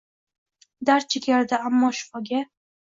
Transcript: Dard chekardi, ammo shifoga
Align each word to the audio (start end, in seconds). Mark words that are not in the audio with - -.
Dard 0.89 1.07
chekardi, 1.17 1.61
ammo 1.71 1.95
shifoga 2.01 2.45